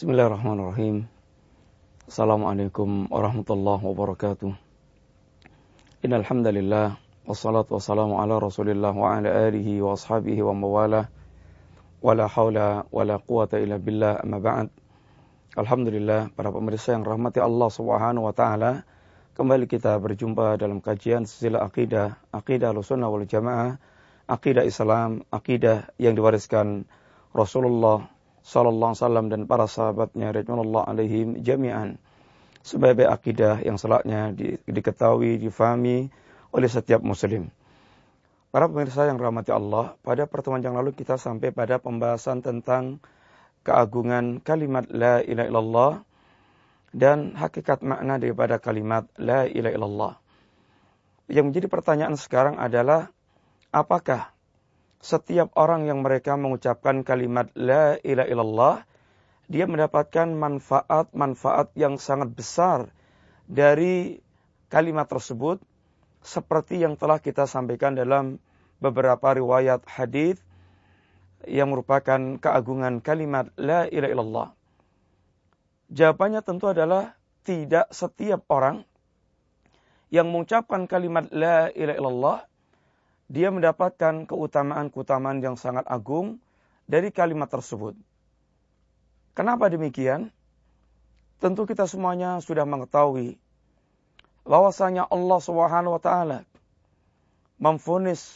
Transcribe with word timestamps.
Bismillahirrahmanirrahim. 0.00 1.04
Assalamualaikum 2.08 3.12
warahmatullahi 3.12 3.84
wabarakatuh. 3.84 4.48
Innal 6.00 6.24
hamdalillah 6.24 6.96
wassalatu 7.28 7.76
wassalamu 7.76 8.16
ala 8.16 8.40
Rasulillah 8.40 8.96
wa 8.96 9.20
ala 9.20 9.28
alihi 9.28 9.84
wa 9.84 9.92
ashabihi 9.92 10.40
wa 10.40 10.56
mawalah. 10.56 11.12
Wala 12.00 12.32
haula 12.32 12.88
wala 12.88 13.20
quwata 13.20 13.60
illa 13.60 13.76
billah 13.76 14.24
amma 14.24 14.40
ba'd. 14.40 14.72
Alhamdulillah 15.60 16.32
para 16.32 16.48
pemirsa 16.48 16.96
yang 16.96 17.04
rahmati 17.04 17.44
Allah 17.44 17.68
Subhanahu 17.68 18.24
wa 18.24 18.32
taala, 18.32 18.88
kembali 19.36 19.68
kita 19.68 20.00
berjumpa 20.00 20.56
dalam 20.56 20.80
kajian 20.80 21.28
silsilah 21.28 21.60
akidah, 21.60 22.16
akidah 22.32 22.72
Ahlussunnah 22.72 23.12
wal 23.12 23.28
Jamaah, 23.28 23.76
akidah 24.32 24.64
Islam, 24.64 25.28
akidah 25.28 25.92
yang 26.00 26.16
diwariskan 26.16 26.88
Rasulullah 27.36 28.08
sallallahu 28.44 28.92
alaihi 28.92 29.02
wasallam 29.04 29.26
dan 29.28 29.40
para 29.44 29.66
sahabatnya 29.68 30.32
radhiyallahu 30.32 30.86
alaihim 30.88 31.28
jami'an 31.44 32.00
sebagai 32.60 33.08
akidah 33.08 33.60
yang 33.64 33.80
selaknya 33.80 34.32
di, 34.36 34.60
diketahui, 34.68 35.40
difahami 35.40 36.12
oleh 36.52 36.68
setiap 36.68 37.00
muslim. 37.00 37.48
Para 38.50 38.66
pemirsa 38.66 39.06
yang 39.06 39.16
rahmati 39.16 39.54
Allah, 39.54 39.94
pada 40.02 40.26
pertemuan 40.26 40.60
yang 40.60 40.74
lalu 40.74 40.90
kita 40.90 41.16
sampai 41.16 41.54
pada 41.54 41.78
pembahasan 41.78 42.42
tentang 42.42 42.98
keagungan 43.62 44.42
kalimat 44.42 44.90
la 44.90 45.22
ilaha 45.22 45.46
illallah 45.46 45.92
dan 46.90 47.38
hakikat 47.38 47.86
makna 47.86 48.18
daripada 48.18 48.58
kalimat 48.58 49.06
la 49.14 49.46
ilaha 49.46 49.74
illallah. 49.74 50.14
Yang 51.30 51.44
menjadi 51.46 51.66
pertanyaan 51.70 52.18
sekarang 52.18 52.58
adalah 52.58 53.14
apakah 53.70 54.34
setiap 55.00 55.48
orang 55.56 55.88
yang 55.88 56.04
mereka 56.04 56.36
mengucapkan 56.36 57.00
kalimat 57.00 57.48
la 57.56 57.96
ilaha 58.04 58.28
illallah 58.28 58.76
dia 59.50 59.64
mendapatkan 59.66 60.30
manfaat-manfaat 60.30 61.74
yang 61.74 61.98
sangat 61.98 62.30
besar 62.30 62.92
dari 63.50 64.22
kalimat 64.70 65.10
tersebut 65.10 65.58
seperti 66.22 66.84
yang 66.84 66.94
telah 66.94 67.18
kita 67.18 67.48
sampaikan 67.48 67.96
dalam 67.96 68.38
beberapa 68.78 69.34
riwayat 69.34 69.82
hadis 69.88 70.38
yang 71.48 71.72
merupakan 71.72 72.36
keagungan 72.38 73.00
kalimat 73.00 73.48
la 73.56 73.88
ilaha 73.88 74.12
illallah. 74.12 74.48
Jawabannya 75.90 76.40
tentu 76.44 76.70
adalah 76.70 77.16
tidak 77.42 77.88
setiap 77.90 78.44
orang 78.52 78.84
yang 80.12 80.28
mengucapkan 80.28 80.84
kalimat 80.84 81.26
la 81.32 81.72
ilaha 81.72 81.98
illallah 81.98 82.38
dia 83.30 83.54
mendapatkan 83.54 84.26
keutamaan-keutamaan 84.26 85.38
yang 85.38 85.54
sangat 85.54 85.86
agung 85.86 86.42
dari 86.90 87.14
kalimat 87.14 87.46
tersebut. 87.46 87.94
Kenapa 89.38 89.70
demikian? 89.70 90.34
Tentu 91.38 91.62
kita 91.62 91.86
semuanya 91.86 92.42
sudah 92.42 92.66
mengetahui 92.66 93.38
bahwasanya 94.42 95.06
Allah 95.06 95.38
Subhanahu 95.38 95.96
wa 95.96 96.02
taala 96.02 96.38
memfonis 97.62 98.34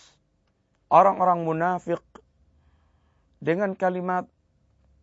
orang-orang 0.89 1.42
munafik 1.42 2.00
dengan 3.42 3.75
kalimat 3.75 4.31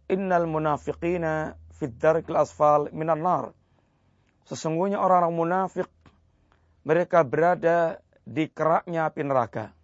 innal 0.07 0.47
munafiqina 0.47 1.59
fid 1.75 1.99
darkil 1.99 2.39
asfal 2.39 2.87
minan 2.95 3.21
nar. 3.21 3.45
Sesungguhnya 4.47 5.03
orang-orang 5.03 5.35
munafik 5.35 5.89
mereka 6.87 7.27
berada 7.27 7.99
di 8.23 8.47
keraknya 8.47 9.11
api 9.11 9.21
neraka. 9.27 9.80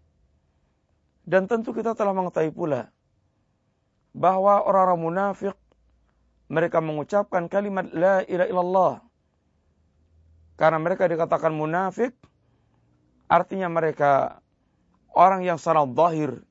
Dan 1.27 1.43
tentu 1.51 1.75
kita 1.75 1.91
telah 1.91 2.15
mengetahui 2.15 2.55
pula 2.55 2.87
bahwa 4.15 4.63
orang-orang 4.63 4.99
munafik 5.11 5.55
mereka 6.47 6.79
mengucapkan 6.79 7.51
kalimat 7.51 7.91
la 7.91 8.23
ilaha 8.23 8.47
illallah. 8.47 8.93
Karena 10.55 10.79
mereka 10.79 11.05
dikatakan 11.05 11.51
munafik, 11.51 12.15
artinya 13.27 13.67
mereka 13.67 14.39
orang 15.11 15.43
yang 15.43 15.59
secara 15.59 15.83
zahir 15.83 16.41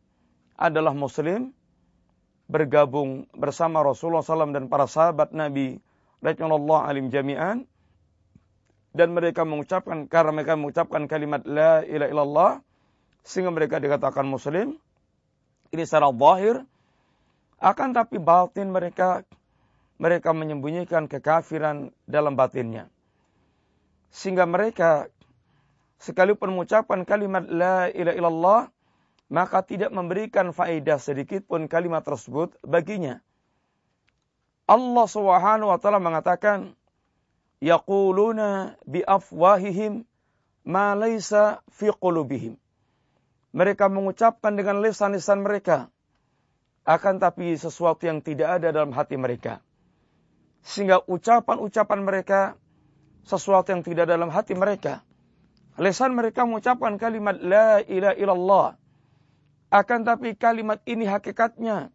adalah 0.61 0.93
muslim, 0.93 1.57
bergabung 2.47 3.27
bersama 3.35 3.83
Rasulullah 3.83 4.23
SAW 4.23 4.55
dan 4.55 4.71
para 4.71 4.87
sahabat 4.87 5.35
Nabi 5.35 5.83
Rasulullah 6.23 6.87
alim 6.87 7.11
jami'an, 7.11 7.67
dan 8.95 9.09
mereka 9.13 9.43
mengucapkan, 9.43 10.07
karena 10.07 10.31
mereka 10.37 10.55
mengucapkan 10.55 11.09
kalimat 11.11 11.43
la 11.49 11.83
ilaha 11.83 12.11
illallah, 12.13 12.53
sehingga 13.27 13.51
mereka 13.51 13.83
dikatakan 13.83 14.23
muslim, 14.23 14.79
ini 15.75 15.83
secara 15.83 16.15
zahir, 16.15 16.63
akan 17.59 17.89
tapi 17.91 18.23
batin 18.23 18.71
mereka 18.71 19.27
mereka 19.99 20.31
menyembunyikan 20.31 21.11
kekafiran 21.11 21.91
dalam 22.07 22.39
batinnya. 22.39 22.87
Sehingga 24.15 24.47
mereka 24.47 25.11
sekalipun 25.99 26.55
mengucapkan 26.55 27.03
kalimat 27.03 27.49
la 27.51 27.91
ilaha 27.91 28.15
illallah, 28.15 28.61
maka 29.27 29.65
tidak 29.67 29.91
memberikan 29.91 30.55
faedah 30.55 31.03
sedikit 31.03 31.43
pun 31.51 31.67
kalimat 31.67 32.07
tersebut 32.07 32.55
baginya. 32.63 33.19
Allah 34.71 35.07
Subhanahu 35.11 35.73
wa 35.73 35.79
taala 35.83 35.99
mengatakan, 35.99 36.79
yaquluna 37.59 38.79
bi 38.87 39.03
afwahihim 39.03 40.07
ma 40.63 40.95
laysa 40.95 41.65
fi 41.73 41.91
qulubihim. 41.91 42.55
Mereka 43.57 43.89
mengucapkan 43.89 44.53
dengan 44.53 44.85
lisan-lisan 44.85 45.41
mereka 45.41 45.89
akan 46.85 47.19
tapi 47.19 47.57
sesuatu 47.57 48.05
yang 48.07 48.21
tidak 48.21 48.61
ada 48.61 48.69
dalam 48.71 48.93
hati 48.93 49.17
mereka. 49.19 49.65
Sehingga 50.61 51.03
ucapan-ucapan 51.09 52.01
mereka 52.05 52.41
sesuatu 53.27 53.75
yang 53.75 53.83
tidak 53.83 54.07
dalam 54.07 54.31
hati 54.31 54.55
mereka. 54.55 55.03
Lesan 55.77 56.15
mereka 56.15 56.47
mengucapkan 56.47 56.97
kalimat 56.97 57.37
La 57.43 57.83
ilaha 57.83 58.17
illallah. 58.17 58.69
Akan 59.73 60.07
tapi 60.07 60.39
kalimat 60.39 60.79
ini 60.87 61.05
hakikatnya 61.05 61.91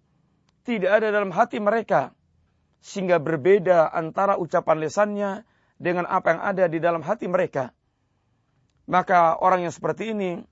tidak 0.67 0.91
ada 1.01 1.07
dalam 1.09 1.31
hati 1.31 1.57
mereka. 1.63 2.11
Sehingga 2.83 3.17
berbeda 3.17 3.89
antara 3.89 4.35
ucapan 4.35 4.77
lesannya 4.81 5.31
dengan 5.79 6.05
apa 6.05 6.35
yang 6.35 6.41
ada 6.41 6.65
di 6.67 6.77
dalam 6.83 7.01
hati 7.01 7.25
mereka. 7.31 7.73
Maka 8.91 9.39
orang 9.39 9.65
yang 9.65 9.73
seperti 9.73 10.11
ini, 10.11 10.43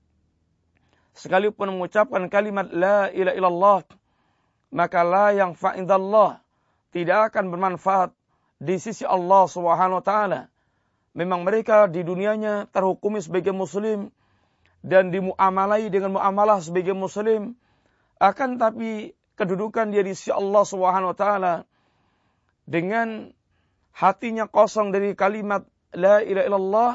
sekalipun 1.14 1.74
mengucapkan 1.74 2.26
kalimat 2.30 2.70
La 2.70 3.10
ilaha 3.10 3.36
illallah, 3.36 3.78
maka 4.70 5.00
la 5.02 5.26
yang 5.34 5.52
fa'indallah 5.58 6.42
tidak 6.90 7.32
akan 7.32 7.54
bermanfaat 7.54 8.10
di 8.60 8.76
sisi 8.76 9.06
Allah 9.06 9.46
Subhanahu 9.46 10.02
wa 10.02 10.04
taala. 10.04 10.40
Memang 11.16 11.42
mereka 11.42 11.90
di 11.90 12.06
dunianya 12.06 12.70
terhukumi 12.70 13.18
sebagai 13.18 13.50
muslim 13.50 14.14
dan 14.80 15.10
dimuamalai 15.10 15.90
dengan 15.90 16.16
muamalah 16.16 16.62
sebagai 16.62 16.94
muslim 16.94 17.58
akan 18.20 18.60
tapi 18.60 19.12
kedudukan 19.34 19.90
dia 19.90 20.04
di 20.04 20.12
sisi 20.12 20.30
Allah 20.30 20.62
Subhanahu 20.64 21.12
wa 21.12 21.18
taala 21.18 21.54
dengan 22.68 23.32
hatinya 23.96 24.46
kosong 24.46 24.94
dari 24.94 25.16
kalimat 25.18 25.66
la 25.96 26.22
ilaha 26.22 26.46
illallah 26.46 26.92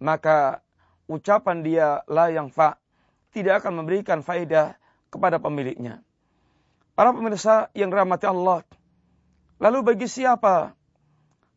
maka 0.00 0.64
ucapan 1.10 1.60
dia 1.60 2.00
la 2.08 2.32
yang 2.32 2.48
fa 2.48 2.80
tidak 3.30 3.64
akan 3.64 3.82
memberikan 3.82 4.20
faedah 4.22 4.74
kepada 5.10 5.38
pemiliknya. 5.38 6.02
Para 6.94 7.14
pemirsa 7.14 7.72
yang 7.72 7.88
rahmati 7.88 8.26
Allah, 8.28 8.66
Lalu 9.60 9.92
bagi 9.92 10.08
siapa 10.08 10.72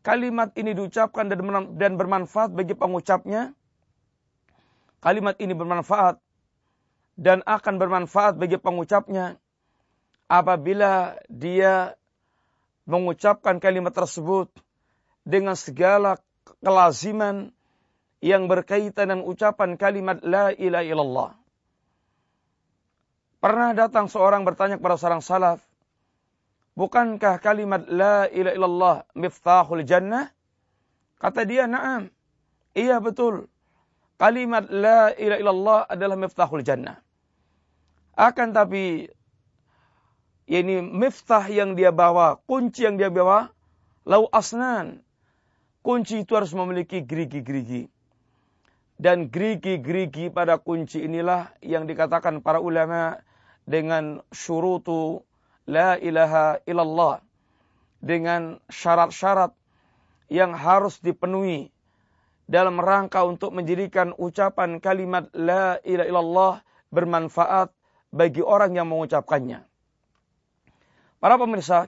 kalimat 0.04 0.52
ini 0.60 0.76
diucapkan 0.76 1.32
dan 1.80 1.92
bermanfaat 1.96 2.52
bagi 2.52 2.76
pengucapnya? 2.76 3.56
Kalimat 5.00 5.40
ini 5.40 5.56
bermanfaat 5.56 6.20
dan 7.16 7.40
akan 7.48 7.80
bermanfaat 7.80 8.36
bagi 8.36 8.60
pengucapnya 8.60 9.40
apabila 10.28 11.16
dia 11.32 11.96
mengucapkan 12.84 13.64
kalimat 13.64 13.96
tersebut 13.96 14.52
dengan 15.24 15.56
segala 15.56 16.20
kelaziman 16.60 17.56
yang 18.20 18.52
berkaitan 18.52 19.16
dengan 19.16 19.24
ucapan 19.28 19.80
kalimat 19.80 20.20
la 20.24 20.52
ilaha 20.52 20.84
illallah. 20.84 21.32
Pernah 23.44 23.76
datang 23.76 24.08
seorang 24.08 24.48
bertanya 24.48 24.80
kepada 24.80 24.96
seorang 24.96 25.20
salaf, 25.20 25.60
Bukankah 26.74 27.38
kalimat 27.38 27.86
la 27.86 28.26
ilaha 28.34 28.56
illallah 28.58 28.96
miftahul 29.14 29.86
jannah? 29.86 30.34
Kata 31.22 31.46
dia, 31.46 31.70
"Na'am." 31.70 32.10
Iya 32.74 32.98
betul. 32.98 33.46
Kalimat 34.18 34.66
la 34.74 35.14
ilaha 35.14 35.40
illallah 35.44 35.80
adalah 35.86 36.18
miftahul 36.18 36.66
jannah. 36.66 36.98
Akan 38.18 38.58
tapi 38.58 39.06
ini 40.50 40.82
miftah 40.82 41.46
yang 41.46 41.78
dia 41.78 41.94
bawa, 41.94 42.42
kunci 42.50 42.90
yang 42.90 42.98
dia 42.98 43.14
bawa, 43.14 43.54
lau 44.10 44.26
asnan. 44.34 45.06
Kunci 45.86 46.26
itu 46.26 46.34
harus 46.34 46.56
memiliki 46.58 47.06
gerigi-gerigi. 47.06 47.86
Dan 48.98 49.30
gerigi-gerigi 49.30 50.34
pada 50.34 50.58
kunci 50.58 51.06
inilah 51.06 51.54
yang 51.62 51.86
dikatakan 51.86 52.42
para 52.42 52.58
ulama 52.58 53.20
dengan 53.64 54.20
syurutu 54.30 55.24
la 55.68 55.96
ilaha 56.00 56.60
illallah 56.68 57.24
dengan 58.04 58.60
syarat-syarat 58.68 59.56
yang 60.28 60.52
harus 60.52 61.00
dipenuhi 61.00 61.72
dalam 62.44 62.76
rangka 62.84 63.24
untuk 63.24 63.56
menjadikan 63.56 64.12
ucapan 64.20 64.84
kalimat 64.84 65.32
la 65.32 65.80
ilaha 65.88 66.08
illallah 66.12 66.54
bermanfaat 66.92 67.72
bagi 68.14 68.44
orang 68.44 68.76
yang 68.76 68.92
mengucapkannya. 68.92 69.64
Para 71.24 71.40
pemirsa 71.40 71.88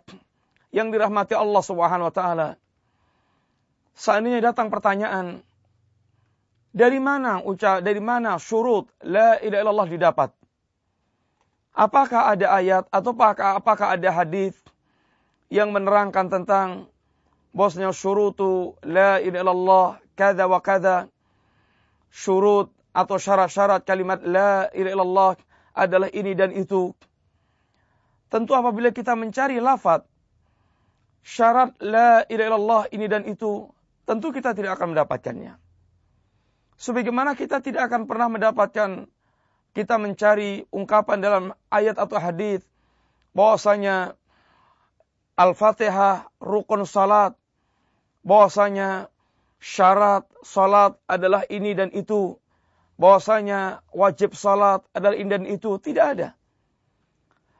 yang 0.72 0.89
dirahmati 0.89 1.36
Allah 1.36 1.63
Subhanahu 1.63 2.07
wa 2.07 2.16
taala. 2.16 2.50
Seandainya 3.95 4.51
datang 4.51 4.72
pertanyaan, 4.72 5.44
dari 6.75 7.00
mana 7.00 7.39
ucap 7.44 7.80
dari 7.80 8.04
mana 8.04 8.36
syurut 8.36 8.92
la 9.04 9.39
ilaha 9.39 9.62
illallah 9.63 9.88
didapat? 9.92 10.30
Apakah 11.75 12.31
ada 12.31 12.56
ayat 12.56 12.88
atau 12.88 13.12
apakah, 13.12 13.60
apakah 13.60 14.00
ada 14.00 14.07
hadis 14.07 14.56
yang 15.51 15.75
menerangkan 15.75 16.31
tentang 16.31 16.88
bosnya 17.51 17.92
syurutu 17.92 18.80
la 18.88 19.19
ilaha 19.19 19.44
illallah 19.44 19.88
kada 20.16 20.48
wa 20.48 20.63
kada 20.63 21.12
syurut 22.16 22.72
atau 22.95 23.19
syarat-syarat 23.19 23.83
kalimat 23.83 24.24
la 24.24 24.72
ilaha 24.72 24.94
illallah 24.95 25.31
adalah 25.75 26.07
ini 26.16 26.31
dan 26.31 26.56
itu. 26.56 26.95
Tentu 28.31 28.56
apabila 28.56 28.95
kita 28.95 29.12
mencari 29.19 29.60
lafaz 29.60 30.07
syarat 31.27 31.75
la 31.83 32.24
ilaha 32.31 32.48
illallah 32.56 32.83
ini 32.95 33.06
dan 33.12 33.27
itu, 33.27 33.68
tentu 34.07 34.31
kita 34.31 34.56
tidak 34.56 34.80
akan 34.80 34.95
mendapatkannya. 34.95 35.60
Sebagaimana 36.80 37.36
kita 37.36 37.60
tidak 37.60 37.92
akan 37.92 38.07
pernah 38.07 38.31
mendapatkan 38.31 39.12
kita 39.75 40.00
mencari 40.00 40.63
ungkapan 40.72 41.19
dalam 41.19 41.44
ayat 41.68 42.00
atau 42.00 42.16
hadis 42.16 42.63
bahwasanya 43.36 44.16
Al-Fatihah 45.36 46.31
rukun 46.39 46.88
salat, 46.88 47.36
bahwasanya 48.24 49.12
syarat 49.60 50.24
salat 50.48 50.95
adalah 51.12 51.44
ini 51.51 51.75
dan 51.75 51.92
itu, 51.92 52.39
bahwasanya 52.95 53.83
wajib 53.92 54.31
salat 54.31 54.80
adalah 54.95 55.19
ini 55.19 55.27
dan 55.27 55.44
itu, 55.44 55.75
tidak 55.83 56.06
ada. 56.16 56.30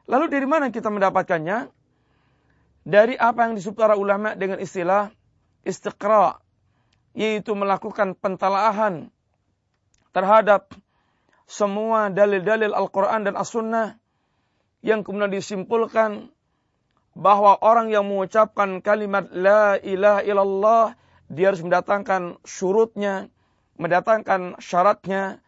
Lalu 0.08 0.32
dari 0.32 0.48
mana 0.48 0.72
kita 0.72 0.88
mendapatkannya? 0.88 1.68
Dari 2.86 3.18
apa 3.20 3.44
yang 3.44 3.60
disebut 3.60 3.76
para 3.76 3.98
ulama 4.00 4.32
dengan 4.32 4.56
istilah 4.56 5.12
istiqra, 5.60 6.40
yaitu 7.12 7.52
melakukan 7.52 8.16
pentalaahan 8.16 9.12
terhadap 10.16 10.72
semua 11.46 12.10
dalil-dalil 12.10 12.74
Al-Quran 12.74 13.22
dan 13.22 13.38
As-Sunnah 13.38 13.94
yang 14.82 15.06
kemudian 15.06 15.30
disimpulkan 15.30 16.34
bahwa 17.16 17.56
orang 17.62 17.88
yang 17.88 18.04
mengucapkan 18.04 18.82
kalimat 18.82 19.30
La 19.32 19.78
ilaha 19.80 20.20
illallah 20.26 20.84
dia 21.30 21.50
harus 21.50 21.62
mendatangkan 21.62 22.38
syurutnya, 22.44 23.30
mendatangkan 23.78 24.58
syaratnya 24.60 25.40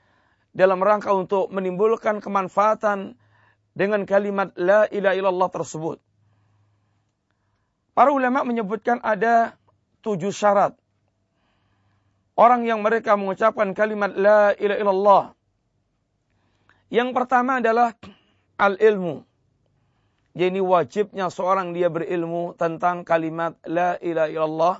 dalam 0.54 0.80
rangka 0.80 1.12
untuk 1.12 1.50
menimbulkan 1.52 2.22
kemanfaatan 2.22 3.18
dengan 3.76 4.06
kalimat 4.08 4.54
La 4.58 4.86
ilaha 4.90 5.14
illallah 5.14 5.50
tersebut. 5.50 5.98
Para 7.94 8.14
ulama 8.14 8.46
menyebutkan 8.46 9.02
ada 9.02 9.58
tujuh 10.06 10.30
syarat. 10.30 10.78
Orang 12.38 12.62
yang 12.62 12.86
mereka 12.86 13.18
mengucapkan 13.18 13.74
kalimat 13.74 14.14
La 14.14 14.54
ilaha 14.54 14.78
illallah 14.78 15.22
yang 16.88 17.12
pertama 17.12 17.60
adalah 17.60 17.92
al-ilmu. 18.56 19.24
Jadi 20.38 20.60
wajibnya 20.62 21.28
seorang 21.28 21.74
dia 21.74 21.90
berilmu 21.90 22.54
tentang 22.54 23.02
kalimat 23.02 23.58
la 23.66 23.98
ilaha 23.98 24.28
illallah 24.30 24.76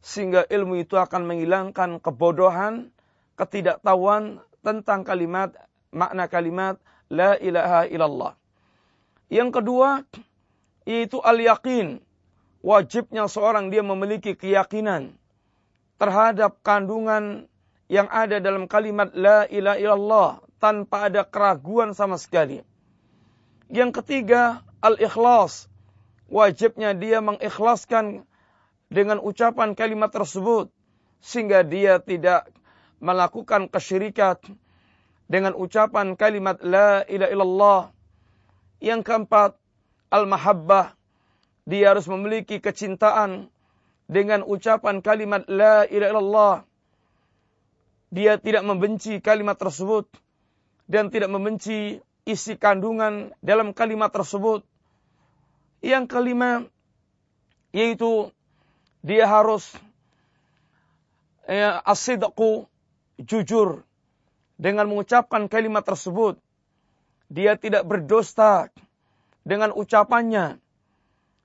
sehingga 0.00 0.46
ilmu 0.48 0.80
itu 0.80 0.96
akan 0.96 1.26
menghilangkan 1.26 2.00
kebodohan, 2.00 2.88
ketidaktahuan 3.36 4.40
tentang 4.64 5.04
kalimat 5.04 5.52
makna 5.90 6.30
kalimat 6.30 6.78
la 7.10 7.36
ilaha 7.36 7.84
illallah. 7.90 8.32
Yang 9.28 9.50
kedua 9.60 10.06
yaitu 10.88 11.20
al-yaqin. 11.20 12.00
Wajibnya 12.60 13.24
seorang 13.24 13.72
dia 13.72 13.80
memiliki 13.80 14.36
keyakinan 14.36 15.16
terhadap 15.96 16.60
kandungan 16.60 17.48
yang 17.88 18.04
ada 18.12 18.36
dalam 18.36 18.68
kalimat 18.68 19.08
la 19.16 19.48
ilaha 19.48 19.80
illallah 19.80 20.30
tanpa 20.60 21.08
ada 21.08 21.24
keraguan 21.24 21.96
sama 21.96 22.20
sekali. 22.20 22.60
Yang 23.72 24.04
ketiga, 24.04 24.60
al-ikhlas. 24.84 25.66
Wajibnya 26.30 26.94
dia 26.94 27.18
mengikhlaskan 27.18 28.22
dengan 28.86 29.18
ucapan 29.18 29.74
kalimat 29.74 30.14
tersebut 30.14 30.70
sehingga 31.18 31.66
dia 31.66 31.98
tidak 31.98 32.46
melakukan 33.02 33.66
kesyirikat 33.66 34.38
dengan 35.26 35.58
ucapan 35.58 36.14
kalimat 36.14 36.62
la 36.62 37.02
ilaha 37.10 37.30
illallah. 37.34 37.82
Yang 38.78 39.00
keempat, 39.10 39.50
al-mahabbah. 40.12 40.94
Dia 41.66 41.94
harus 41.94 42.06
memiliki 42.06 42.62
kecintaan 42.62 43.50
dengan 44.06 44.46
ucapan 44.46 45.02
kalimat 45.02 45.46
la 45.50 45.82
ilaha 45.86 46.10
illallah. 46.14 46.56
Dia 48.10 48.38
tidak 48.38 48.66
membenci 48.66 49.18
kalimat 49.22 49.54
tersebut 49.54 50.10
dan 50.90 51.06
tidak 51.14 51.30
membenci 51.30 52.02
isi 52.26 52.58
kandungan 52.58 53.30
dalam 53.38 53.70
kalimat 53.70 54.10
tersebut. 54.10 54.66
Yang 55.78 56.04
kelima 56.10 56.66
yaitu 57.70 58.34
dia 59.06 59.30
harus 59.30 59.70
ya, 61.46 61.78
asidku 61.86 62.66
jujur 63.22 63.86
dengan 64.58 64.90
mengucapkan 64.90 65.46
kalimat 65.46 65.86
tersebut. 65.86 66.42
Dia 67.30 67.54
tidak 67.54 67.86
berdusta 67.86 68.74
dengan 69.46 69.70
ucapannya. 69.70 70.58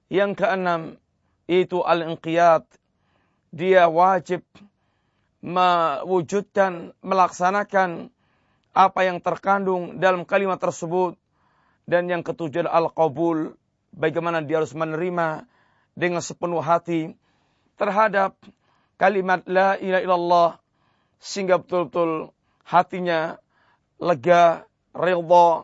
Yang 0.09 0.31
keenam 0.41 0.81
itu 1.45 1.85
al-inqiyat. 1.85 2.65
Dia 3.55 3.87
wajib 3.87 4.41
mewujudkan, 5.45 6.97
melaksanakan 7.05 8.09
apa 8.75 9.07
yang 9.07 9.23
terkandung 9.23 10.03
dalam 10.03 10.27
kalimat 10.27 10.59
tersebut. 10.59 11.15
Dan 11.87 12.11
yang 12.11 12.21
ketujuh 12.21 12.67
al-qabul. 12.67 13.55
Bagaimana 13.95 14.43
dia 14.43 14.59
harus 14.59 14.75
menerima 14.75 15.47
dengan 15.95 16.19
sepenuh 16.19 16.59
hati 16.59 17.15
terhadap 17.79 18.35
kalimat 18.99 19.39
la 19.47 19.79
ilaha 19.79 20.03
illallah. 20.03 20.49
Sehingga 21.23 21.63
betul-betul 21.63 22.35
hatinya 22.67 23.39
lega, 24.03 24.67
ridha 24.91 25.63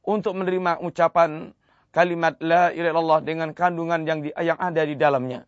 untuk 0.00 0.32
menerima 0.32 0.80
ucapan 0.80 1.52
kalimat 1.92 2.38
la 2.40 2.72
ilaha 2.72 2.90
illallah 2.96 3.20
dengan 3.20 3.48
kandungan 3.52 4.00
yang 4.08 4.24
di, 4.24 4.30
yang 4.40 4.56
ada 4.56 4.82
di 4.86 4.96
dalamnya. 4.96 5.44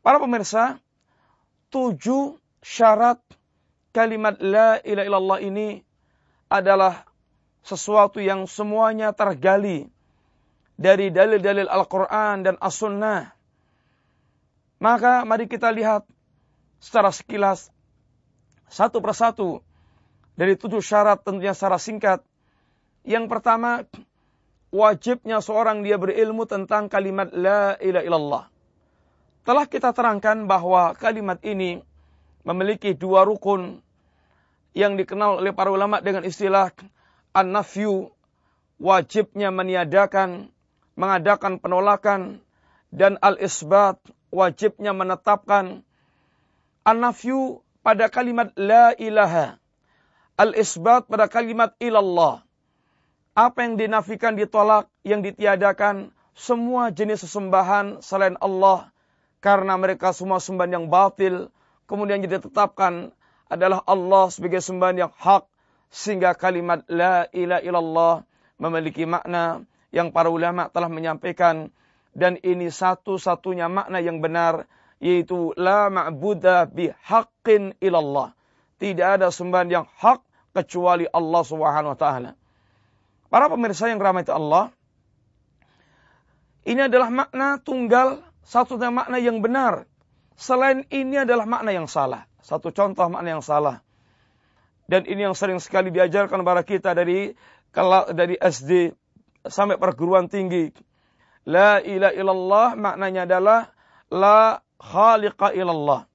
Para 0.00 0.16
pemirsa, 0.16 0.80
tujuh 1.68 2.40
syarat 2.60 3.20
kalimat 3.92 4.38
la 4.40 4.78
ilaha 4.80 5.06
illallah 5.06 5.38
ini 5.42 5.82
adalah 6.50 7.06
sesuatu 7.62 8.18
yang 8.18 8.50
semuanya 8.50 9.14
tergali 9.14 9.86
dari 10.74 11.14
dalil-dalil 11.14 11.70
Al-Quran 11.70 12.36
dan 12.42 12.54
As-Sunnah. 12.58 13.30
Maka 14.80 15.22
mari 15.28 15.46
kita 15.46 15.70
lihat 15.70 16.08
secara 16.82 17.12
sekilas 17.14 17.70
satu 18.66 18.98
persatu 18.98 19.60
dari 20.34 20.56
tujuh 20.56 20.80
syarat 20.80 21.20
tentunya 21.20 21.52
secara 21.52 21.76
singkat. 21.76 22.24
Yang 23.04 23.28
pertama, 23.28 23.84
wajibnya 24.72 25.44
seorang 25.44 25.84
dia 25.84 26.00
berilmu 26.00 26.48
tentang 26.48 26.88
kalimat 26.88 27.28
La 27.36 27.76
ilaha 27.76 28.04
illallah. 28.04 28.44
Telah 29.44 29.66
kita 29.68 29.92
terangkan 29.92 30.48
bahwa 30.48 30.96
kalimat 30.96 31.36
ini 31.44 31.84
memiliki 32.40 32.96
dua 32.96 33.28
rukun 33.28 33.84
yang 34.76 34.94
dikenal 34.94 35.42
oleh 35.42 35.50
para 35.50 35.72
ulama 35.72 35.98
dengan 35.98 36.22
istilah 36.22 36.70
an-nafyu 37.34 38.10
wajibnya 38.78 39.50
meniadakan 39.50 40.50
mengadakan 40.98 41.56
penolakan 41.58 42.44
dan 42.92 43.16
al-isbat 43.22 43.96
wajibnya 44.28 44.92
menetapkan. 44.92 45.86
An-nafyu 46.84 47.60
pada 47.84 48.08
kalimat 48.08 48.52
la 48.56 48.96
ilaha 48.96 49.60
al-isbat 50.40 51.04
pada 51.04 51.28
kalimat 51.28 51.76
ilallah. 51.76 52.40
Apa 53.36 53.68
yang 53.68 53.76
dinafikan 53.76 54.40
ditolak 54.40 54.88
yang 55.04 55.20
ditiadakan 55.20 56.16
semua 56.32 56.88
jenis 56.88 57.28
sesembahan 57.28 58.00
selain 58.00 58.40
Allah. 58.40 58.88
Karena 59.44 59.76
mereka 59.76 60.16
semua 60.16 60.40
sembahan 60.40 60.80
yang 60.80 60.86
batil 60.88 61.52
kemudian 61.84 62.24
ditetapkan 62.24 63.12
adalah 63.50 63.82
Allah 63.84 64.30
sebagai 64.30 64.62
sembahan 64.62 64.96
yang 64.96 65.12
hak 65.12 65.44
sehingga 65.90 66.38
kalimat 66.38 66.86
la 66.86 67.26
ilaha 67.34 67.62
illallah 67.66 68.14
memiliki 68.62 69.02
makna 69.04 69.66
yang 69.90 70.14
para 70.14 70.30
ulama 70.30 70.70
telah 70.70 70.86
menyampaikan 70.86 71.74
dan 72.14 72.38
ini 72.46 72.70
satu-satunya 72.70 73.66
makna 73.66 73.98
yang 73.98 74.22
benar 74.22 74.70
yaitu 75.02 75.50
la 75.58 75.90
ma'budah 75.90 76.70
bihaqqin 76.70 77.74
ilallah. 77.82 78.30
Tidak 78.78 79.18
ada 79.18 79.28
sembahan 79.34 79.68
yang 79.68 79.86
hak 79.98 80.22
kecuali 80.54 81.10
Allah 81.10 81.42
Subhanahu 81.42 81.92
wa 81.96 81.98
taala. 81.98 82.30
Para 83.32 83.50
pemirsa 83.50 83.90
yang 83.90 83.98
rahmati 83.98 84.30
Allah, 84.30 84.70
ini 86.68 86.86
adalah 86.86 87.08
makna 87.08 87.58
tunggal, 87.58 88.22
satu 88.46 88.76
makna 88.78 89.16
yang 89.18 89.40
benar. 89.40 89.89
Selain 90.40 90.88
ini 90.88 91.20
adalah 91.20 91.44
makna 91.44 91.68
yang 91.68 91.84
salah. 91.84 92.24
Satu 92.40 92.72
contoh 92.72 93.04
makna 93.12 93.36
yang 93.36 93.44
salah. 93.44 93.84
Dan 94.88 95.04
ini 95.04 95.28
yang 95.28 95.36
sering 95.36 95.60
sekali 95.60 95.92
diajarkan 95.92 96.40
kepada 96.40 96.64
kita 96.64 96.96
dari 96.96 97.36
dari 98.16 98.40
SD 98.40 98.88
sampai 99.44 99.76
perguruan 99.76 100.32
tinggi. 100.32 100.72
La 101.44 101.84
ilaha 101.84 102.16
illallah 102.16 102.68
maknanya 102.72 103.28
adalah 103.28 103.68
la 104.08 104.64
khaliqa 104.80 105.52
illallah. 105.52 106.08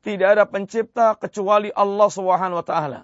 Tidak 0.00 0.28
ada 0.30 0.46
pencipta 0.46 1.18
kecuali 1.18 1.74
Allah 1.74 2.06
Subhanahu 2.06 2.62
wa 2.62 2.66
taala. 2.66 3.02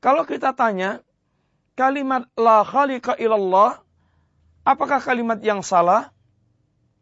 Kalau 0.00 0.24
kita 0.24 0.56
tanya, 0.56 1.04
kalimat 1.76 2.24
la 2.32 2.64
khaliqa 2.64 3.20
illallah, 3.20 3.76
apakah 4.64 5.04
kalimat 5.04 5.36
yang 5.44 5.60
salah? 5.60 6.13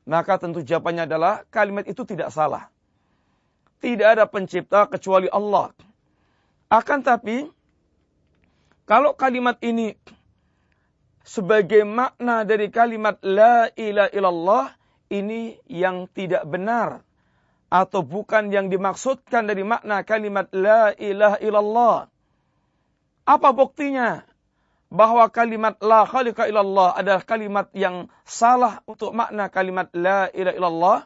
Maka 0.03 0.35
tentu 0.39 0.67
jawabannya 0.67 1.07
adalah 1.07 1.47
kalimat 1.49 1.87
itu 1.87 2.03
tidak 2.03 2.35
salah. 2.35 2.67
Tidak 3.79 4.07
ada 4.07 4.27
pencipta 4.27 4.87
kecuali 4.91 5.31
Allah. 5.31 5.71
Akan 6.71 7.03
tapi, 7.03 7.47
kalau 8.83 9.15
kalimat 9.15 9.59
ini 9.63 9.95
sebagai 11.23 11.87
makna 11.87 12.43
dari 12.43 12.67
kalimat 12.71 13.19
la 13.23 13.71
ilaha 13.79 14.11
illallah, 14.11 14.67
ini 15.13 15.59
yang 15.71 16.11
tidak 16.11 16.43
benar. 16.49 17.07
Atau 17.73 18.05
bukan 18.05 18.53
yang 18.53 18.69
dimaksudkan 18.69 19.47
dari 19.49 19.63
makna 19.63 20.03
kalimat 20.03 20.51
la 20.51 20.93
ilaha 20.99 21.39
illallah. 21.41 21.97
Apa 23.23 23.49
buktinya? 23.55 24.27
Bahwa 24.93 25.25
kalimat 25.33 25.81
la 25.81 26.05
khaliqa 26.05 26.45
illallah 26.53 26.93
adalah 26.93 27.25
kalimat 27.25 27.73
yang 27.73 28.13
salah 28.29 28.85
untuk 28.85 29.17
makna 29.17 29.49
kalimat 29.49 29.89
la 29.97 30.29
ilaha 30.37 30.53
illallah 30.53 30.99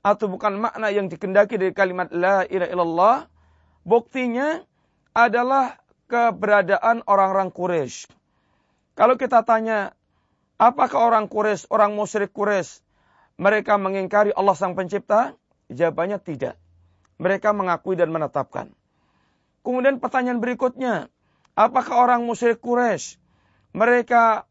atau 0.00 0.26
bukan 0.32 0.56
makna 0.56 0.88
yang 0.88 1.12
dikendaki 1.12 1.60
dari 1.60 1.76
kalimat 1.76 2.08
la 2.08 2.48
ilaha 2.48 2.72
illallah. 2.72 3.16
Buktinya 3.84 4.64
adalah 5.12 5.76
keberadaan 6.08 7.04
orang-orang 7.04 7.52
Quraisy. 7.52 8.08
Kalau 8.96 9.20
kita 9.20 9.44
tanya 9.44 9.92
apakah 10.56 11.12
orang 11.12 11.28
Quraisy 11.28 11.68
orang 11.68 11.92
musyrik 11.92 12.32
Quraisy? 12.32 12.80
Mereka 13.36 13.76
mengingkari 13.76 14.32
Allah 14.32 14.56
sang 14.56 14.72
pencipta? 14.72 15.36
Jawabannya 15.68 16.16
tidak. 16.16 16.56
Mereka 17.20 17.52
mengakui 17.52 17.92
dan 17.92 18.08
menetapkan. 18.08 18.72
Kemudian 19.60 20.00
pertanyaan 20.00 20.40
berikutnya 20.40 21.12
Apakah 21.52 22.08
orang 22.08 22.24
musyrik 22.24 22.64
Quraisy 22.64 23.20
mereka 23.76 24.48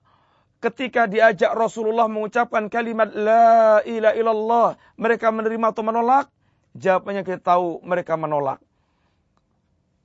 ketika 0.61 1.09
diajak 1.09 1.49
Rasulullah 1.57 2.05
mengucapkan 2.05 2.69
kalimat 2.69 3.09
la 3.13 3.81
ilaha 3.81 4.15
illallah, 4.17 4.67
mereka 4.97 5.33
menerima 5.33 5.73
atau 5.73 5.83
menolak? 5.85 6.29
Jawabannya 6.77 7.25
kita 7.25 7.41
tahu 7.41 7.81
mereka 7.81 8.13
menolak. 8.15 8.61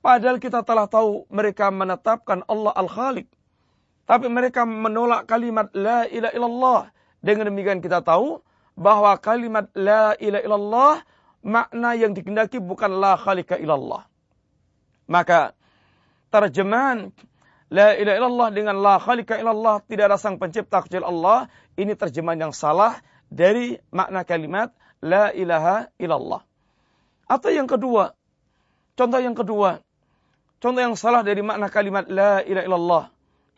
Padahal 0.01 0.41
kita 0.41 0.65
telah 0.65 0.89
tahu 0.89 1.29
mereka 1.29 1.69
menetapkan 1.69 2.41
Allah 2.49 2.73
Al-Khaliq. 2.73 3.27
Tapi 4.07 4.27
mereka 4.31 4.63
menolak 4.63 5.27
kalimat 5.27 5.67
la 5.75 6.07
ilaha 6.07 6.33
illallah. 6.33 6.81
Dengan 7.19 7.51
demikian 7.51 7.83
kita 7.83 8.01
tahu 8.01 8.39
bahwa 8.77 9.13
kalimat 9.19 9.67
la 9.75 10.15
ilaha 10.15 10.43
illallah 10.47 10.95
makna 11.43 11.91
yang 11.97 12.15
dikendaki 12.15 12.61
bukan 12.61 13.03
la 13.03 13.19
khalika 13.19 13.59
illallah. 13.59 14.07
Maka 15.11 15.56
terjemahan 16.29 17.11
La 17.67 17.99
ilaha 17.99 18.15
illallah 18.15 18.49
dengan 18.55 18.79
la 18.79 18.95
khalika 18.95 19.35
illallah 19.35 19.83
tidak 19.91 20.07
ada 20.07 20.15
sang 20.15 20.39
pencipta 20.39 20.79
kecuali 20.79 21.03
Allah. 21.03 21.51
Ini 21.75 21.99
terjemahan 21.99 22.47
yang 22.47 22.53
salah 22.55 22.95
dari 23.27 23.75
makna 23.91 24.23
kalimat 24.23 24.71
la 25.03 25.35
ilaha 25.35 25.91
illallah. 25.99 26.47
Atau 27.27 27.51
yang 27.51 27.67
kedua, 27.67 28.15
contoh 28.95 29.19
yang 29.19 29.35
kedua, 29.35 29.83
contoh 30.63 30.79
yang 30.79 30.95
salah 30.95 31.27
dari 31.27 31.43
makna 31.43 31.67
kalimat 31.67 32.07
la 32.07 32.39
ilaha 32.47 32.65
illallah 32.65 33.03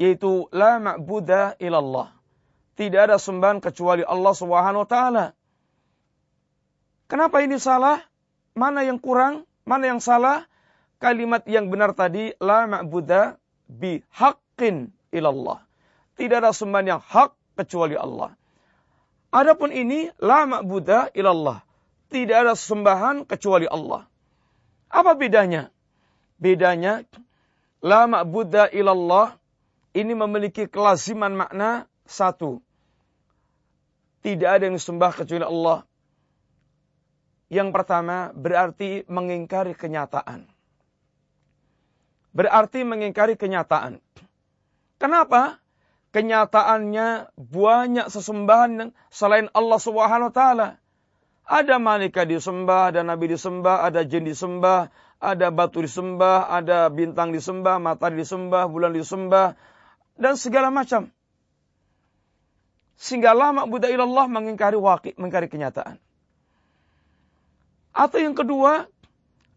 yaitu 0.02 0.50
la 0.50 0.82
ma'buda 0.82 1.62
illallah. 1.62 2.10
Tidak 2.74 2.98
ada 2.98 3.22
sembahan 3.22 3.62
kecuali 3.62 4.02
Allah 4.02 4.34
Subhanahu 4.34 4.88
wa 4.88 4.90
taala. 4.90 5.26
Kenapa 7.06 7.46
ini 7.46 7.62
salah? 7.62 8.02
Mana 8.58 8.82
yang 8.82 8.98
kurang? 8.98 9.46
Mana 9.70 9.94
yang 9.94 10.02
salah? 10.02 10.49
Kalimat 11.00 11.48
yang 11.48 11.72
benar 11.72 11.96
tadi 11.96 12.36
la 12.44 12.68
ma'budah 12.68 13.40
bi 13.66 14.04
haqqin 14.12 14.92
ilallah. 15.16 15.64
Tidak 16.20 16.44
ada 16.44 16.52
sembahan 16.52 17.00
yang 17.00 17.02
hak 17.02 17.32
kecuali 17.56 17.96
Allah. 17.96 18.36
Adapun 19.32 19.72
ini 19.72 20.12
la 20.20 20.44
ma'budah 20.44 21.16
ilallah. 21.16 21.64
Tidak 22.12 22.36
ada 22.36 22.54
sembahan 22.54 23.24
kecuali 23.24 23.66
Allah. 23.66 24.04
Apa 24.92 25.16
bedanya? 25.16 25.72
Bedanya 26.36 27.08
la 27.80 28.04
ma'budah 28.04 28.76
ilallah 28.76 29.40
ini 29.96 30.14
memiliki 30.14 30.68
kelaziman 30.68 31.32
makna 31.48 31.88
satu. 32.04 32.60
Tidak 34.20 34.50
ada 34.50 34.68
yang 34.68 34.76
disembah 34.76 35.16
kecuali 35.16 35.48
Allah. 35.48 35.88
Yang 37.48 37.70
pertama 37.72 38.36
berarti 38.36 39.08
mengingkari 39.08 39.74
kenyataan 39.74 40.59
berarti 42.34 42.86
mengingkari 42.86 43.36
kenyataan. 43.36 44.02
Kenapa? 45.00 45.62
Kenyataannya 46.10 47.38
banyak 47.38 48.08
sesembahan 48.10 48.92
selain 49.14 49.48
Allah 49.54 49.80
Subhanahu 49.80 50.34
wa 50.34 50.36
taala. 50.36 50.68
Ada 51.50 51.82
malaikat 51.82 52.30
disembah, 52.30 52.94
ada 52.94 53.02
nabi 53.02 53.34
disembah, 53.34 53.82
ada 53.82 54.06
jin 54.06 54.26
disembah, 54.26 54.94
ada 55.18 55.48
batu 55.50 55.82
disembah, 55.82 56.46
ada 56.50 56.88
bintang 56.94 57.34
disembah, 57.34 57.82
matahari 57.82 58.22
disembah, 58.22 58.70
bulan 58.70 58.94
disembah, 58.94 59.58
dan 60.16 60.38
segala 60.38 60.70
macam. 60.70 61.10
Sehingga 63.00 63.32
lama 63.34 63.66
Buddha 63.66 63.88
ilallah 63.90 64.28
mengingkari 64.28 64.76
wakil, 64.78 65.16
mengingkari 65.18 65.48
kenyataan. 65.48 65.98
Atau 67.96 68.20
yang 68.22 68.36
kedua, 68.38 68.88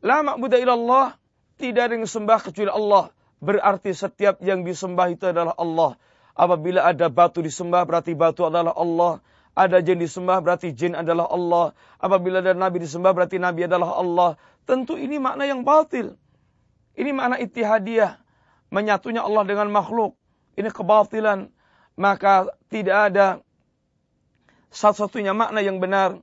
lama 0.01 0.39
Buddha 0.39 0.59
ilallah 0.59 1.19
tidak 1.57 1.91
ada 1.91 1.95
yang 1.99 2.09
sembah 2.09 2.39
kecuali 2.41 2.73
Allah. 2.73 3.05
Berarti 3.43 3.91
setiap 3.91 4.39
yang 4.39 4.63
disembah 4.63 5.11
itu 5.11 5.27
adalah 5.27 5.59
Allah. 5.59 5.99
Apabila 6.33 6.87
ada 6.87 7.11
batu 7.11 7.43
disembah 7.43 7.83
berarti 7.83 8.15
batu 8.15 8.47
adalah 8.47 8.73
Allah. 8.79 9.19
Ada 9.53 9.85
jin 9.85 10.01
disembah 10.01 10.41
berarti 10.41 10.73
jin 10.73 10.97
adalah 10.97 11.29
Allah. 11.29 11.77
Apabila 12.01 12.41
ada 12.41 12.57
nabi 12.57 12.81
disembah 12.81 13.13
berarti 13.13 13.37
nabi 13.37 13.69
adalah 13.69 13.99
Allah. 13.99 14.31
Tentu 14.65 14.97
ini 14.97 15.19
makna 15.19 15.45
yang 15.45 15.67
batil. 15.67 16.17
Ini 16.97 17.11
makna 17.13 17.37
itihadiyah. 17.43 18.17
Menyatunya 18.73 19.21
Allah 19.21 19.45
dengan 19.45 19.69
makhluk. 19.69 20.17
Ini 20.57 20.73
kebatilan. 20.73 21.53
Maka 21.99 22.49
tidak 22.73 23.13
ada 23.13 23.27
satu-satunya 24.73 25.37
makna 25.37 25.61
yang 25.61 25.83
benar. 25.83 26.17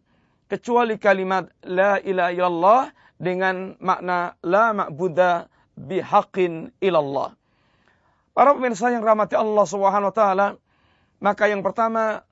Kecuali 0.50 0.98
kalimat 0.98 1.45
La 1.62 2.01
ilaha 2.01 2.31
illallah 2.33 2.81
dengan 3.19 3.75
makna 3.83 4.39
la 4.41 4.71
ma'budah 4.71 5.51
bihaqin 5.75 6.71
ilallah. 6.79 7.35
Para 8.31 8.55
pemirsa 8.55 8.89
yang 8.89 9.03
rahmati 9.03 9.35
Allah 9.35 9.65
Subhanahu 9.67 10.09
wa 10.09 10.15
taala, 10.15 10.47
maka 11.19 11.51
yang 11.51 11.59
pertama 11.59 12.23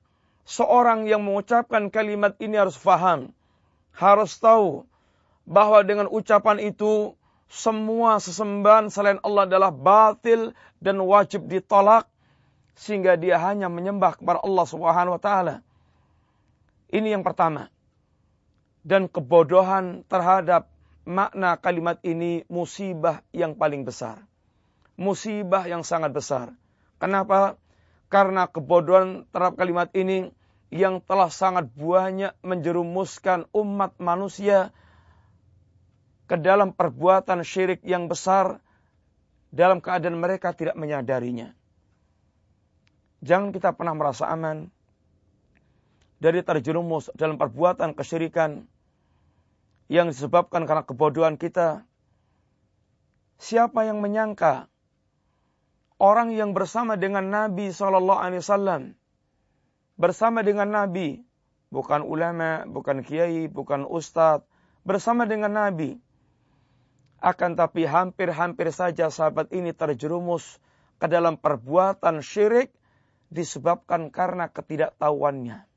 seorang 0.48 1.04
yang 1.04 1.20
mengucapkan 1.20 1.92
kalimat 1.92 2.32
ini 2.40 2.56
harus 2.56 2.80
faham, 2.80 3.36
harus 3.92 4.32
tahu 4.40 4.88
bahwa 5.44 5.84
dengan 5.84 6.08
ucapan 6.08 6.64
itu 6.64 7.12
semua 7.48 8.20
sesembahan 8.20 8.88
selain 8.88 9.20
Allah 9.24 9.44
adalah 9.48 9.72
batil 9.72 10.56
dan 10.80 11.00
wajib 11.04 11.48
ditolak 11.48 12.08
sehingga 12.76 13.16
dia 13.16 13.36
hanya 13.40 13.68
menyembah 13.68 14.16
kepada 14.16 14.40
Allah 14.40 14.66
Subhanahu 14.68 15.16
wa 15.16 15.20
taala. 15.20 15.54
Ini 16.88 17.16
yang 17.16 17.24
pertama. 17.24 17.68
Dan 18.80 19.04
kebodohan 19.10 20.06
terhadap 20.08 20.70
makna 21.08 21.56
kalimat 21.56 21.96
ini 22.04 22.44
musibah 22.52 23.24
yang 23.32 23.56
paling 23.56 23.88
besar. 23.88 24.20
Musibah 25.00 25.64
yang 25.64 25.80
sangat 25.80 26.12
besar. 26.12 26.52
Kenapa? 27.00 27.56
Karena 28.12 28.44
kebodohan 28.44 29.24
terhadap 29.32 29.56
kalimat 29.56 29.88
ini 29.96 30.28
yang 30.68 31.00
telah 31.00 31.32
sangat 31.32 31.72
banyak 31.72 32.36
menjerumuskan 32.44 33.48
umat 33.56 33.96
manusia 33.96 34.76
ke 36.28 36.36
dalam 36.36 36.76
perbuatan 36.76 37.40
syirik 37.40 37.80
yang 37.88 38.04
besar 38.12 38.60
dalam 39.48 39.80
keadaan 39.80 40.20
mereka 40.20 40.52
tidak 40.52 40.76
menyadarinya. 40.76 41.56
Jangan 43.24 43.56
kita 43.56 43.72
pernah 43.72 43.96
merasa 43.96 44.28
aman 44.28 44.68
dari 46.20 46.44
terjerumus 46.44 47.08
dalam 47.16 47.40
perbuatan 47.40 47.96
kesyirikan 47.96 48.68
yang 49.88 50.12
disebabkan 50.12 50.68
karena 50.68 50.84
kebodohan 50.84 51.40
kita. 51.40 51.84
Siapa 53.38 53.86
yang 53.86 54.02
menyangka 54.04 54.68
orang 55.98 56.34
yang 56.34 56.52
bersama 56.52 56.98
dengan 56.98 57.30
Nabi 57.30 57.70
Shallallahu 57.70 58.20
Alaihi 58.20 58.42
Wasallam 58.42 58.82
bersama 59.98 60.46
dengan 60.46 60.70
Nabi, 60.70 61.22
bukan 61.72 62.06
ulama, 62.06 62.66
bukan 62.66 63.02
kiai, 63.02 63.50
bukan 63.50 63.86
ustadz, 63.86 64.46
bersama 64.86 65.26
dengan 65.26 65.54
Nabi. 65.54 65.98
Akan 67.18 67.58
tapi 67.58 67.82
hampir-hampir 67.82 68.70
saja 68.70 69.10
sahabat 69.10 69.50
ini 69.50 69.74
terjerumus 69.74 70.62
ke 71.02 71.10
dalam 71.10 71.34
perbuatan 71.34 72.22
syirik 72.22 72.70
disebabkan 73.26 74.14
karena 74.14 74.46
ketidaktahuannya 74.46 75.68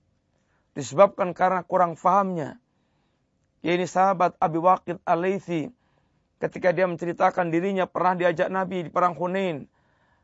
disebabkan 0.76 1.36
karena 1.36 1.62
kurang 1.68 2.00
fahamnya. 2.00 2.61
Ini 3.62 3.86
sahabat 3.86 4.42
Abi 4.42 4.58
Waqid 4.58 4.98
al 5.06 5.22
ketika 6.42 6.74
dia 6.74 6.90
menceritakan 6.90 7.54
dirinya 7.54 7.86
pernah 7.86 8.18
diajak 8.18 8.50
Nabi 8.50 8.86
di 8.86 8.90
perang 8.90 9.14
Hunain. 9.14 9.70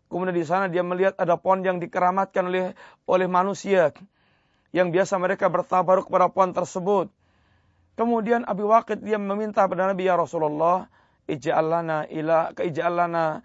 Kemudian 0.09 0.33
di 0.33 0.45
sana 0.47 0.65
dia 0.65 0.81
melihat 0.81 1.13
ada 1.21 1.37
pohon 1.37 1.61
yang 1.61 1.77
dikeramatkan 1.77 2.49
oleh 2.49 2.73
oleh 3.05 3.27
manusia 3.29 3.93
yang 4.73 4.89
biasa 4.89 5.19
mereka 5.21 5.51
bertabaruk 5.51 6.09
kepada 6.09 6.33
pohon 6.33 6.55
tersebut. 6.55 7.13
Kemudian 7.93 8.47
Abi 8.49 8.65
Waqid 8.65 9.05
dia 9.05 9.21
meminta 9.21 9.69
kepada 9.69 9.93
Nabi 9.93 10.09
ya 10.09 10.17
Rasulullah, 10.17 10.89
ij'alana 11.29 12.09
ila 12.09 12.55
ij'alana 12.57 13.43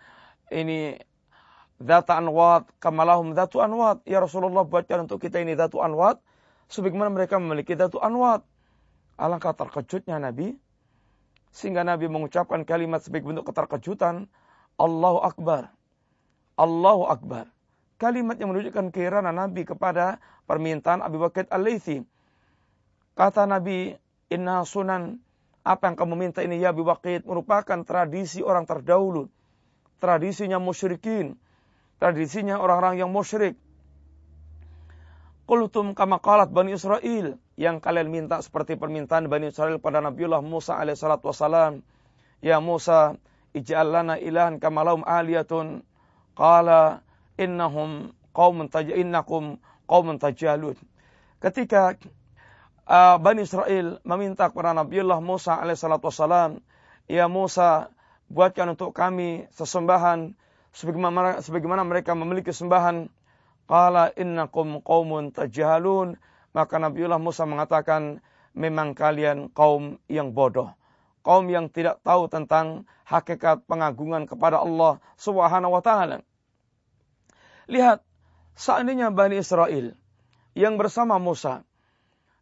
ini 0.54 0.96
data 1.82 2.16
anwat 2.16 2.70
kamalahum 2.78 3.34
datu 3.34 3.58
anwat. 3.60 4.06
Ya 4.08 4.22
Rasulullah 4.22 4.62
buatkan 4.64 5.04
untuk 5.04 5.20
kita 5.20 5.42
ini 5.42 5.52
datu 5.58 5.82
anwat 5.82 6.22
sebagaimana 6.70 7.12
mereka 7.12 7.36
memiliki 7.42 7.74
datu 7.74 7.98
anwat. 7.98 8.46
Alangkah 9.16 9.52
terkejutnya 9.52 10.18
Nabi 10.18 10.56
sehingga 11.52 11.84
Nabi 11.84 12.08
mengucapkan 12.08 12.64
kalimat 12.64 13.04
sebagai 13.04 13.28
bentuk 13.28 13.52
keterkejutan, 13.52 14.24
Allahu 14.80 15.20
Akbar. 15.20 15.68
Allahu 16.56 17.06
Akbar. 17.06 17.52
Kalimat 18.00 18.40
yang 18.40 18.50
menunjukkan 18.50 18.90
keheranan 18.90 19.36
Nabi 19.36 19.68
kepada 19.68 20.18
permintaan 20.48 21.04
Abi 21.04 21.20
Bakar 21.20 21.46
al 21.52 21.62
Kata 23.12 23.44
Nabi, 23.44 23.92
Inna 24.32 24.64
sunan, 24.64 25.20
apa 25.62 25.92
yang 25.92 25.96
kamu 26.00 26.14
minta 26.16 26.40
ini 26.40 26.58
ya 26.58 26.72
Abi 26.72 26.82
Bakar 26.82 27.22
merupakan 27.28 27.78
tradisi 27.84 28.40
orang 28.40 28.64
terdahulu. 28.64 29.28
Tradisinya 30.02 30.58
musyrikin. 30.58 31.38
Tradisinya 32.02 32.58
orang-orang 32.58 32.98
yang 32.98 33.12
musyrik. 33.12 33.54
Qultum 35.52 35.92
kama 35.92 36.16
qalat 36.16 36.48
Bani 36.48 36.72
Israel. 36.72 37.36
Yang 37.60 37.84
kalian 37.84 38.08
minta 38.08 38.40
seperti 38.40 38.80
permintaan 38.80 39.28
Bani 39.28 39.52
Israel 39.52 39.76
pada 39.76 40.00
Nabiullah 40.00 40.40
Musa 40.40 40.80
alaihissalatu 40.80 41.28
wassalam. 41.28 41.84
Ya 42.40 42.56
Musa, 42.56 43.20
ij'al 43.52 43.92
lana 43.92 44.16
ilahan 44.16 44.56
kama 44.56 44.80
lahum 44.80 45.04
aliyatun. 45.04 45.84
Qala 46.32 47.04
innahum 47.36 48.16
qaumun 48.32 48.72
taj 48.72 48.96
innakum 48.96 49.60
qaumun 49.84 50.16
tajalun. 50.16 50.72
Ketika 51.36 52.00
uh, 52.88 53.20
Bani 53.20 53.44
Israel 53.44 54.00
meminta 54.08 54.48
kepada 54.48 54.72
Nabiullah 54.72 55.20
Musa 55.20 55.60
alaihissalatu 55.60 56.08
wassalam, 56.08 56.64
Ya 57.12 57.28
Musa, 57.28 57.92
buatkan 58.32 58.72
untuk 58.72 58.96
kami 58.96 59.44
sesembahan 59.52 60.32
sebagaimana, 60.72 61.44
sebagaimana 61.44 61.84
mereka 61.84 62.16
memiliki 62.16 62.56
sembahan 62.56 63.12
Qala 63.66 64.12
innakum 64.16 64.82
qaumun 64.82 65.30
tajhalun. 65.34 66.18
Maka 66.52 66.76
Nabiullah 66.76 67.16
Musa 67.16 67.48
mengatakan, 67.48 68.20
memang 68.52 68.92
kalian 68.92 69.48
kaum 69.52 69.96
yang 70.08 70.36
bodoh. 70.36 70.72
Kaum 71.24 71.48
yang 71.48 71.70
tidak 71.70 72.02
tahu 72.04 72.28
tentang 72.28 72.84
hakikat 73.06 73.64
pengagungan 73.64 74.26
kepada 74.26 74.60
Allah 74.60 74.98
Subhanahu 75.16 75.72
wa 75.78 75.82
taala. 75.84 76.20
Lihat, 77.70 78.02
seandainya 78.58 79.14
Bani 79.14 79.38
Israel 79.38 79.94
yang 80.52 80.76
bersama 80.76 81.16
Musa 81.16 81.64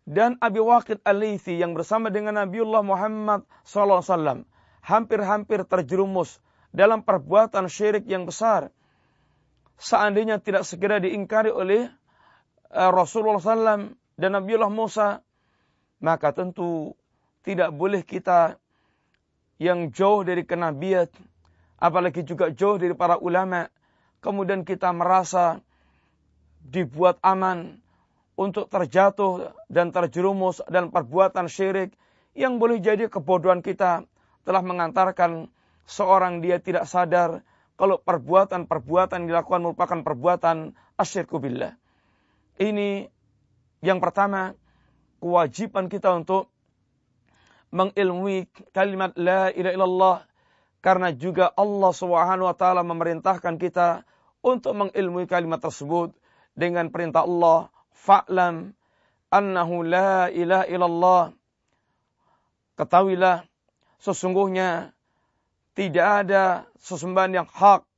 dan 0.09 0.41
Abi 0.43 0.59
Waqid 0.59 1.05
al 1.07 1.23
yang 1.23 1.77
bersama 1.77 2.11
dengan 2.11 2.41
Nabiullah 2.41 2.83
Muhammad 2.83 3.47
SAW 3.63 4.43
hampir-hampir 4.83 5.63
terjerumus 5.69 6.41
dalam 6.75 7.05
perbuatan 7.05 7.69
syirik 7.69 8.09
yang 8.09 8.27
besar 8.27 8.73
seandainya 9.81 10.39
tidak 10.39 10.69
segera 10.69 11.01
diingkari 11.01 11.49
oleh 11.49 11.89
uh, 12.71 12.91
Rasulullah 12.93 13.41
SAW 13.41 13.97
dan 14.21 14.31
Nabiullah 14.37 14.69
Musa, 14.69 15.25
maka 16.05 16.37
tentu 16.37 16.93
tidak 17.41 17.73
boleh 17.73 18.05
kita 18.05 18.61
yang 19.57 19.89
jauh 19.93 20.21
dari 20.21 20.45
kenabiat, 20.45 21.09
apalagi 21.81 22.25
juga 22.29 22.53
jauh 22.53 22.77
dari 22.77 22.93
para 22.93 23.17
ulama, 23.17 23.69
kemudian 24.21 24.65
kita 24.69 24.93
merasa 24.93 25.65
dibuat 26.61 27.17
aman 27.25 27.81
untuk 28.37 28.69
terjatuh 28.69 29.53
dan 29.69 29.93
terjerumus 29.93 30.61
dan 30.69 30.93
perbuatan 30.93 31.49
syirik 31.49 31.93
yang 32.37 32.61
boleh 32.61 32.81
jadi 32.81 33.09
kebodohan 33.09 33.61
kita 33.61 34.05
telah 34.45 34.63
mengantarkan 34.65 35.49
seorang 35.85 36.41
dia 36.41 36.57
tidak 36.57 36.89
sadar 36.89 37.45
kalau 37.81 37.97
perbuatan-perbuatan 37.97 39.25
dilakukan 39.25 39.65
merupakan 39.65 40.05
perbuatan 40.05 40.77
asyirku 41.01 41.41
billah. 41.41 41.81
Ini 42.61 43.09
yang 43.81 44.05
pertama, 44.05 44.53
kewajiban 45.25 45.89
kita 45.89 46.13
untuk 46.13 46.53
mengilmui 47.73 48.53
kalimat 48.77 49.17
la 49.17 49.49
ilaha 49.49 49.73
illallah 49.73 50.17
karena 50.85 51.09
juga 51.17 51.49
Allah 51.57 51.93
Subhanahu 51.97 52.53
wa 52.53 52.57
taala 52.57 52.85
memerintahkan 52.85 53.57
kita 53.57 54.05
untuk 54.45 54.77
mengilmui 54.77 55.25
kalimat 55.25 55.65
tersebut 55.65 56.13
dengan 56.53 56.93
perintah 56.93 57.25
Allah 57.25 57.73
fa'lam 57.97 58.77
annahu 59.33 59.87
la 59.87 60.29
ilaha 60.29 60.67
illallah 60.69 61.25
ketahuilah 62.77 63.49
sesungguhnya 64.05 64.93
tidak 65.81 66.29
ada 66.29 66.69
sesembahan 66.77 67.41
yang 67.41 67.49
hak 67.49 67.89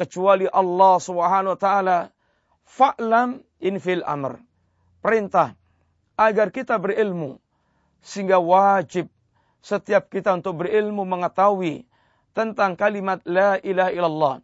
kecuali 0.00 0.48
Allah 0.48 0.96
Subhanahu 0.96 1.52
wa 1.52 1.60
taala. 1.60 1.98
Fa'lam 2.64 3.44
infil 3.60 4.00
amr. 4.08 4.40
Perintah 5.04 5.52
agar 6.16 6.48
kita 6.48 6.80
berilmu 6.80 7.36
sehingga 8.00 8.40
wajib 8.40 9.12
setiap 9.60 10.08
kita 10.08 10.32
untuk 10.32 10.64
berilmu 10.64 11.04
mengetahui 11.04 11.84
tentang 12.32 12.72
kalimat 12.72 13.20
la 13.28 13.60
ilaha 13.60 13.92
illallah. 13.92 14.34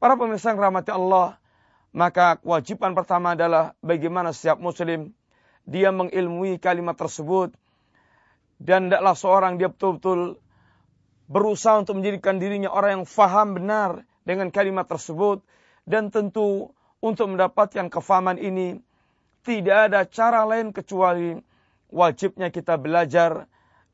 Para 0.00 0.16
pemirsa 0.16 0.56
yang 0.56 0.60
rahmati 0.64 0.96
Allah, 0.96 1.36
maka 1.92 2.40
kewajiban 2.40 2.96
pertama 2.96 3.36
adalah 3.36 3.76
bagaimana 3.84 4.32
setiap 4.32 4.56
muslim 4.56 5.12
dia 5.68 5.92
mengilmui 5.92 6.56
kalimat 6.56 6.96
tersebut 6.96 7.52
dan 8.56 8.88
tidaklah 8.88 9.12
seorang 9.12 9.60
dia 9.60 9.68
betul-betul 9.68 10.40
berusaha 11.26 11.82
untuk 11.82 11.98
menjadikan 11.98 12.38
dirinya 12.38 12.70
orang 12.70 13.02
yang 13.02 13.06
faham 13.06 13.58
benar 13.58 14.06
dengan 14.26 14.50
kalimat 14.50 14.86
tersebut. 14.86 15.42
Dan 15.86 16.10
tentu 16.10 16.74
untuk 16.98 17.30
mendapatkan 17.30 17.86
kefahaman 17.86 18.42
ini 18.42 18.82
tidak 19.46 19.90
ada 19.90 20.02
cara 20.02 20.42
lain 20.42 20.74
kecuali 20.74 21.38
wajibnya 21.94 22.50
kita 22.50 22.74
belajar. 22.78 23.46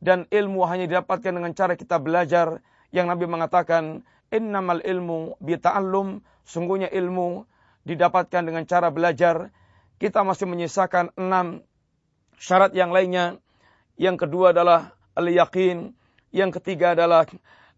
Dan 0.03 0.25
ilmu 0.33 0.64
hanya 0.66 0.88
didapatkan 0.88 1.33
dengan 1.33 1.53
cara 1.53 1.77
kita 1.77 2.01
belajar. 2.01 2.64
Yang 2.92 3.07
Nabi 3.12 3.25
mengatakan 3.29 3.85
innamal 4.33 4.81
ilmu 4.81 5.37
bita'allum. 5.40 6.25
Sungguhnya 6.49 6.88
ilmu 6.88 7.45
didapatkan 7.85 8.42
dengan 8.42 8.64
cara 8.64 8.88
belajar. 8.88 9.53
Kita 10.01 10.27
masih 10.27 10.49
menyisakan 10.49 11.14
enam 11.14 11.62
syarat 12.40 12.75
yang 12.75 12.90
lainnya. 12.90 13.38
Yang 14.01 14.27
kedua 14.27 14.51
adalah 14.51 14.97
al-yaqin 15.14 15.95
yang 16.33 16.51
ketiga 16.51 16.97
adalah 16.97 17.29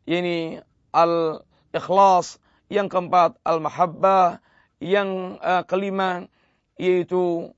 ini 0.06 0.62
al-ikhlas. 0.94 2.38
Yang 2.70 2.86
keempat 2.94 3.36
al-mahabbah. 3.42 4.38
Yang 4.78 5.38
uh, 5.42 5.62
kelima 5.66 6.30
yaitu 6.78 7.50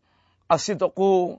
asidqu. 0.49 1.39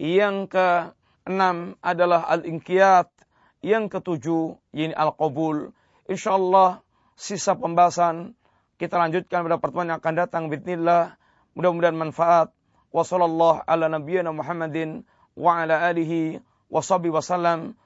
Yang 0.00 0.50
keenam 0.50 1.76
adalah 1.84 2.24
al-inqiyat. 2.32 3.12
Yang 3.60 4.00
ketujuh 4.00 4.56
ini 4.72 4.96
al-qabul. 4.96 5.76
Insyaallah 6.08 6.80
sisa 7.16 7.56
pembahasan 7.56 8.36
kita 8.74 8.98
lanjutkan 8.98 9.46
pada 9.46 9.62
pertemuan 9.62 9.86
yang 9.86 9.98
akan 10.02 10.14
datang 10.18 10.42
bismillah. 10.50 11.14
Mudah-mudahan 11.54 11.94
manfaat. 11.94 12.50
Ala 12.94 13.86
nabiyyina 13.90 14.30
Muhammadin 14.34 15.06
wa 15.38 15.62
ala 15.62 15.82
alihi 15.86 16.42
wa 16.70 16.82
wasallam. 16.82 17.78